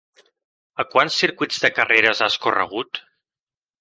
A 0.83 0.85
quants 0.93 1.19
circuits 1.23 1.61
de 1.65 1.71
carreres 1.81 2.23
has 2.29 2.39
corregut? 2.47 3.03